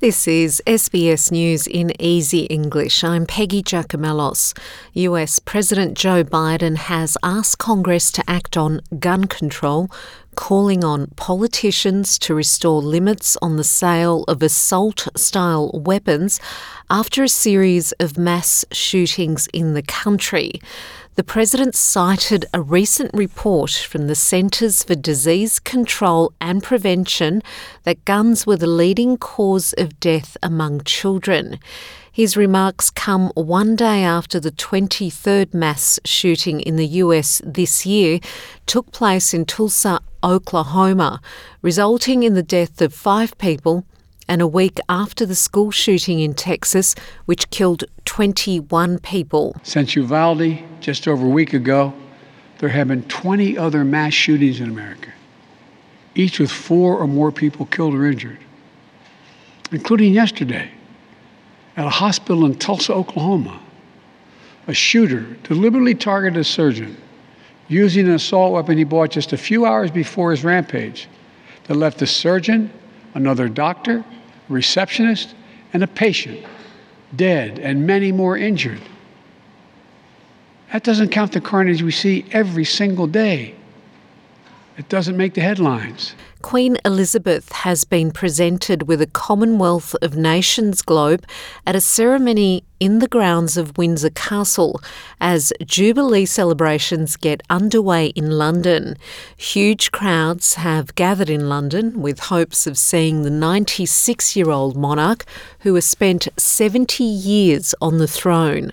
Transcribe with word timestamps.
This 0.00 0.26
is 0.26 0.62
SBS 0.66 1.30
News 1.30 1.66
in 1.66 1.92
Easy 2.00 2.44
English. 2.44 3.04
I'm 3.04 3.26
Peggy 3.26 3.62
Giakoumelos. 3.62 4.56
US 4.94 5.38
President 5.40 5.94
Joe 5.94 6.24
Biden 6.24 6.76
has 6.76 7.18
asked 7.22 7.58
Congress 7.58 8.10
to 8.12 8.24
act 8.26 8.56
on 8.56 8.80
gun 8.98 9.26
control, 9.26 9.90
calling 10.36 10.84
on 10.84 11.08
politicians 11.16 12.18
to 12.20 12.34
restore 12.34 12.80
limits 12.82 13.36
on 13.42 13.56
the 13.56 13.64
sale 13.64 14.24
of 14.28 14.42
assault 14.42 15.08
style 15.16 15.70
weapons 15.72 16.40
after 16.88 17.22
a 17.22 17.28
series 17.28 17.92
of 17.92 18.18
mass 18.18 18.64
shootings 18.72 19.48
in 19.52 19.74
the 19.74 19.82
country. 19.82 20.60
The 21.16 21.24
President 21.24 21.74
cited 21.74 22.46
a 22.54 22.62
recent 22.62 23.10
report 23.12 23.72
from 23.72 24.06
the 24.06 24.14
Centres 24.14 24.82
for 24.82 24.94
Disease 24.94 25.58
Control 25.58 26.32
and 26.40 26.62
Prevention 26.62 27.42
that 27.82 28.04
guns 28.04 28.46
were 28.46 28.56
the 28.56 28.66
leading 28.66 29.16
cause 29.18 29.74
of 29.74 30.00
death 30.00 30.36
among 30.42 30.82
children. 30.84 31.58
His 32.12 32.36
remarks 32.36 32.90
come 32.90 33.30
one 33.34 33.76
day 33.76 34.02
after 34.02 34.40
the 34.40 34.50
23rd 34.50 35.54
mass 35.54 36.00
shooting 36.04 36.60
in 36.60 36.74
the 36.74 36.86
US 36.86 37.40
this 37.44 37.86
year 37.86 38.18
took 38.66 38.90
place 38.90 39.32
in 39.32 39.44
Tulsa, 39.44 40.00
Oklahoma, 40.24 41.20
resulting 41.62 42.24
in 42.24 42.34
the 42.34 42.42
death 42.42 42.82
of 42.82 42.92
five 42.92 43.38
people 43.38 43.84
and 44.26 44.42
a 44.42 44.46
week 44.46 44.80
after 44.88 45.24
the 45.24 45.36
school 45.36 45.70
shooting 45.70 46.18
in 46.18 46.34
Texas, 46.34 46.96
which 47.26 47.48
killed 47.50 47.84
21 48.06 48.98
people. 48.98 49.54
Since 49.62 49.94
Uvalde, 49.94 50.58
just 50.80 51.06
over 51.06 51.24
a 51.24 51.28
week 51.28 51.52
ago, 51.52 51.94
there 52.58 52.70
have 52.70 52.88
been 52.88 53.04
20 53.04 53.56
other 53.56 53.84
mass 53.84 54.14
shootings 54.14 54.60
in 54.60 54.68
America, 54.68 55.12
each 56.16 56.40
with 56.40 56.50
four 56.50 56.98
or 56.98 57.06
more 57.06 57.30
people 57.30 57.66
killed 57.66 57.94
or 57.94 58.04
injured, 58.04 58.38
including 59.70 60.12
yesterday 60.12 60.72
at 61.80 61.86
a 61.86 61.88
hospital 61.88 62.44
in 62.44 62.54
Tulsa, 62.56 62.92
Oklahoma. 62.92 63.58
A 64.66 64.74
shooter 64.74 65.22
deliberately 65.44 65.94
targeted 65.94 66.38
a 66.38 66.44
surgeon 66.44 66.94
using 67.68 68.06
an 68.06 68.12
assault 68.12 68.52
weapon 68.52 68.76
he 68.76 68.84
bought 68.84 69.10
just 69.10 69.32
a 69.32 69.38
few 69.38 69.64
hours 69.64 69.90
before 69.90 70.30
his 70.30 70.44
rampage 70.44 71.08
that 71.64 71.76
left 71.76 71.96
the 71.96 72.06
surgeon, 72.06 72.70
another 73.14 73.48
doctor, 73.48 74.04
receptionist, 74.50 75.34
and 75.72 75.82
a 75.82 75.86
patient 75.86 76.44
dead 77.16 77.58
and 77.58 77.86
many 77.86 78.12
more 78.12 78.36
injured. 78.36 78.82
That 80.74 80.84
doesn't 80.84 81.08
count 81.08 81.32
the 81.32 81.40
carnage 81.40 81.82
we 81.82 81.92
see 81.92 82.26
every 82.30 82.66
single 82.66 83.06
day. 83.06 83.54
It 84.80 84.88
doesn't 84.88 85.18
make 85.18 85.34
the 85.34 85.42
headlines. 85.42 86.14
Queen 86.40 86.78
Elizabeth 86.86 87.52
has 87.52 87.84
been 87.84 88.10
presented 88.10 88.88
with 88.88 89.02
a 89.02 89.06
Commonwealth 89.06 89.94
of 90.00 90.16
Nations 90.16 90.80
globe 90.80 91.26
at 91.66 91.76
a 91.76 91.82
ceremony 91.82 92.64
in 92.80 92.98
the 92.98 93.06
grounds 93.06 93.58
of 93.58 93.76
Windsor 93.76 94.08
Castle 94.08 94.80
as 95.20 95.52
Jubilee 95.66 96.24
celebrations 96.24 97.16
get 97.16 97.42
underway 97.50 98.06
in 98.16 98.30
London. 98.38 98.96
Huge 99.36 99.90
crowds 99.92 100.54
have 100.54 100.94
gathered 100.94 101.28
in 101.28 101.50
London 101.50 102.00
with 102.00 102.18
hopes 102.18 102.66
of 102.66 102.78
seeing 102.78 103.20
the 103.20 103.28
96 103.28 104.34
year 104.34 104.48
old 104.48 104.78
monarch 104.78 105.26
who 105.58 105.74
has 105.74 105.84
spent 105.84 106.26
70 106.38 107.04
years 107.04 107.74
on 107.82 107.98
the 107.98 108.08
throne. 108.08 108.72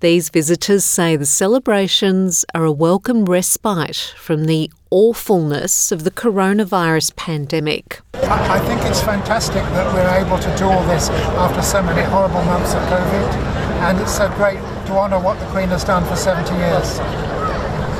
These 0.00 0.28
visitors 0.28 0.84
say 0.84 1.16
the 1.16 1.24
celebrations 1.24 2.44
are 2.54 2.66
a 2.66 2.72
welcome 2.72 3.24
respite 3.24 4.12
from 4.18 4.44
the 4.44 4.70
awfulness 4.90 5.90
of 5.90 6.04
the 6.04 6.10
coronavirus 6.10 7.16
pandemic. 7.16 8.02
I 8.12 8.58
think 8.66 8.82
it's 8.82 9.00
fantastic 9.00 9.62
that 9.62 9.94
we're 9.94 10.26
able 10.26 10.38
to 10.38 10.58
do 10.58 10.66
all 10.66 10.84
this 10.84 11.08
after 11.08 11.62
so 11.62 11.82
many 11.82 12.02
horrible 12.02 12.42
months 12.44 12.74
of 12.74 12.82
COVID, 12.82 13.34
and 13.88 13.98
it's 13.98 14.14
so 14.14 14.28
great 14.34 14.58
to 14.86 14.92
honour 14.92 15.18
what 15.18 15.40
the 15.40 15.46
Queen 15.46 15.68
has 15.68 15.82
done 15.82 16.04
for 16.04 16.14
70 16.14 16.54
years. 16.56 17.00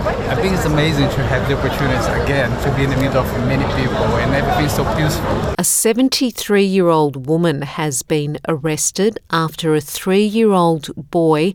I 0.00 0.34
think 0.36 0.54
it's 0.54 0.64
amazing 0.64 1.08
to 1.10 1.22
have 1.26 1.46
the 1.46 1.58
opportunity 1.58 2.22
again 2.22 2.50
to 2.62 2.74
be 2.74 2.84
in 2.84 2.90
the 2.90 2.96
middle 2.96 3.18
of 3.18 3.46
many 3.46 3.64
people 3.80 3.96
and 3.96 4.34
everything 4.34 4.68
so 4.70 4.84
peaceful. 4.96 5.54
A 5.58 5.64
73 5.64 6.64
year 6.64 6.88
old 6.88 7.26
woman 7.26 7.62
has 7.62 8.02
been 8.02 8.38
arrested 8.48 9.18
after 9.30 9.74
a 9.74 9.80
three 9.80 10.24
year 10.24 10.52
old 10.52 10.90
boy 11.10 11.52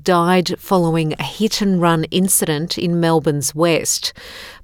died 0.00 0.58
following 0.58 1.12
a 1.18 1.22
hit 1.22 1.60
and 1.60 1.82
run 1.82 2.04
incident 2.04 2.78
in 2.78 2.98
Melbourne's 2.98 3.54
West. 3.54 4.14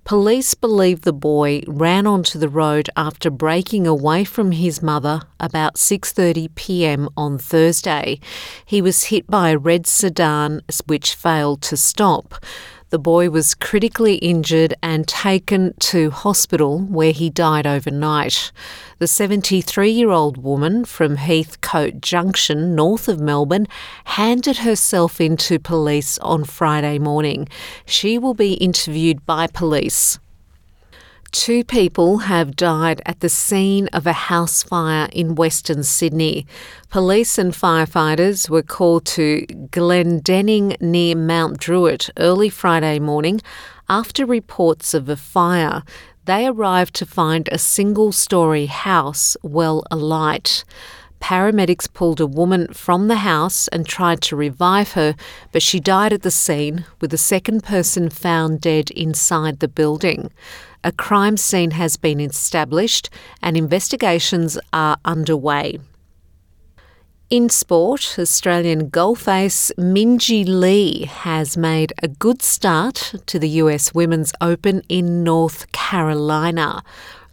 Police 0.05 0.55
believe 0.55 1.03
the 1.03 1.13
boy 1.13 1.63
ran 1.67 2.07
onto 2.07 2.39
the 2.39 2.49
road 2.49 2.89
after 2.97 3.31
breaking 3.31 3.87
away 3.87 4.25
from 4.25 4.53
his 4.53 4.81
mother 4.83 5.21
about 5.39 5.75
6:30 5.75 6.55
p.m. 6.55 7.11
on 7.15 7.37
Thursday. 7.37 8.21
He 8.65 8.81
was 8.81 9.05
hit 9.13 9.27
by 9.27 9.51
a 9.51 9.59
red 9.59 9.87
sedan 9.87 10.63
which 10.87 11.15
failed 11.15 11.61
to 11.63 11.77
stop. 11.77 12.43
The 12.91 12.99
boy 12.99 13.29
was 13.29 13.55
critically 13.55 14.15
injured 14.15 14.73
and 14.83 15.07
taken 15.07 15.75
to 15.81 16.11
hospital 16.11 16.79
where 16.79 17.13
he 17.13 17.29
died 17.29 17.67
overnight. 17.67 18.51
The 18.99 19.07
73 19.07 19.91
year 19.91 20.11
old 20.11 20.39
woman 20.39 20.87
from 20.87 21.17
Heathcote 21.17 22.01
Junction, 22.01 22.75
north 22.75 23.07
of 23.07 23.21
Melbourne, 23.21 23.67
handed 24.05 24.59
herself 24.59 25.21
in 25.21 25.37
to 25.37 25.59
police 25.59 26.17
on 26.21 26.45
Friday 26.45 26.99
morning. 26.99 27.47
She 27.85 28.17
will 28.17 28.33
be 28.33 28.55
interviewed 28.55 29.27
by 29.27 29.49
police. 29.49 30.19
Two 31.31 31.63
people 31.63 32.19
have 32.19 32.57
died 32.57 33.03
at 33.05 33.21
the 33.21 33.29
scene 33.29 33.87
of 33.93 34.07
a 34.07 34.15
house 34.15 34.63
fire 34.63 35.09
in 35.13 35.35
Western 35.35 35.83
Sydney. 35.83 36.47
Police 36.89 37.37
and 37.37 37.53
firefighters 37.53 38.49
were 38.49 38.63
called 38.63 39.05
to 39.07 39.45
Glendenning 39.71 40.81
near 40.81 41.15
Mount 41.15 41.59
Druitt 41.59 42.09
early 42.17 42.49
Friday 42.49 42.99
morning 42.99 43.43
after 43.91 44.25
reports 44.25 44.95
of 44.95 45.11
a 45.11 45.17
fire. 45.17 45.83
They 46.25 46.47
arrived 46.47 46.95
to 46.95 47.07
find 47.07 47.47
a 47.49 47.59
single 47.59 48.11
story 48.11 48.67
house 48.67 49.37
well 49.43 49.85
alight. 49.91 50.65
Paramedics 51.21 51.93
pulled 51.93 52.21
a 52.21 52.27
woman 52.27 52.73
from 52.73 53.09
the 53.09 53.17
house 53.17 53.69
and 53.69 53.87
tried 53.87 54.21
to 54.23 54.37
revive 54.37 54.93
her, 54.93 55.15
but 55.53 55.63
she 55.63 55.81
died 55.81 56.13
at 56.13 56.23
the 56.23 56.31
scene, 56.31 56.85
with 57.01 57.13
a 57.13 57.19
second 57.19 57.63
person 57.63 58.11
found 58.11 58.61
dead 58.61 58.91
inside 58.91 59.61
the 59.61 59.69
building. 59.69 60.31
A 60.85 60.93
crime 60.93 61.37
scene 61.37 61.73
has 61.73 61.97
been 61.97 62.21
established 62.21 63.11
and 63.43 63.57
investigations 63.57 64.59
are 64.73 64.97
underway. 65.05 65.79
In 67.31 67.51
sport, 67.51 68.17
Australian 68.19 68.89
golf 68.89 69.29
ace 69.29 69.71
Minjee 69.77 70.47
Lee 70.49 71.05
has 71.05 71.59
made 71.59 71.93
a 72.03 72.09
good 72.09 72.41
start 72.41 73.13
to 73.27 73.39
the 73.39 73.51
US 73.61 73.93
Women's 73.93 74.33
Open 74.41 74.83
in 74.89 75.25
North 75.25 75.71
Carolina. 75.73 76.83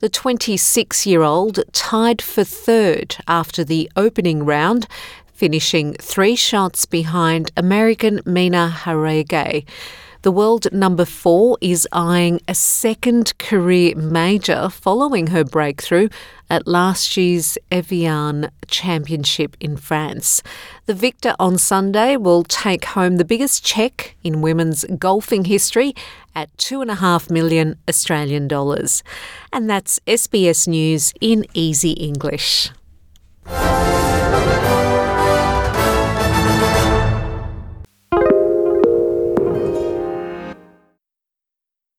The 0.01 0.09
26 0.09 1.05
year 1.05 1.21
old 1.21 1.59
tied 1.71 2.21
for 2.21 2.43
third 2.43 3.15
after 3.29 3.63
the 3.63 3.89
opening 3.95 4.43
round, 4.43 4.87
finishing 5.33 5.93
three 5.93 6.35
shots 6.35 6.85
behind 6.85 7.51
American 7.55 8.19
Mina 8.25 8.75
Harigae. 8.83 9.65
The 10.25 10.31
world 10.31 10.73
number 10.73 11.05
four 11.05 11.55
is 11.61 11.87
eyeing 11.91 12.41
a 12.47 12.55
second 12.55 13.37
career 13.37 13.95
major 13.95 14.69
following 14.69 15.27
her 15.27 15.43
breakthrough 15.43 16.09
at 16.49 16.65
last 16.65 17.15
year's 17.15 17.59
Evian 17.69 18.49
Championship 18.65 19.55
in 19.59 19.77
France. 19.77 20.41
The 20.87 20.95
victor 20.95 21.35
on 21.39 21.59
Sunday 21.59 22.17
will 22.17 22.43
take 22.43 22.85
home 22.85 23.17
the 23.17 23.23
biggest 23.23 23.63
cheque 23.63 24.17
in 24.23 24.41
women's 24.41 24.83
golfing 24.97 25.45
history 25.45 25.93
at 26.33 26.49
two 26.57 26.81
and 26.81 26.89
a 26.89 26.95
half 26.95 27.29
million 27.29 27.77
Australian 27.87 28.47
dollars. 28.47 29.03
And 29.53 29.69
that's 29.69 29.99
SBS 30.07 30.67
News 30.67 31.13
in 31.21 31.45
easy 31.53 31.91
English. 31.91 32.71